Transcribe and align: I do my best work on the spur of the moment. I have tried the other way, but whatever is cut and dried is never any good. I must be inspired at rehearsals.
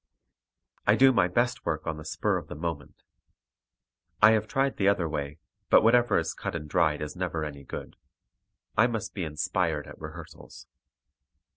I 0.87 0.95
do 0.95 1.13
my 1.13 1.27
best 1.27 1.63
work 1.63 1.85
on 1.85 1.97
the 1.97 2.05
spur 2.05 2.37
of 2.37 2.47
the 2.47 2.55
moment. 2.55 3.03
I 4.19 4.31
have 4.31 4.47
tried 4.47 4.77
the 4.77 4.87
other 4.87 5.07
way, 5.07 5.37
but 5.69 5.83
whatever 5.83 6.17
is 6.17 6.33
cut 6.33 6.55
and 6.55 6.67
dried 6.67 7.03
is 7.03 7.15
never 7.15 7.43
any 7.45 7.63
good. 7.63 7.97
I 8.75 8.87
must 8.87 9.13
be 9.13 9.23
inspired 9.25 9.85
at 9.85 10.01
rehearsals. 10.01 10.65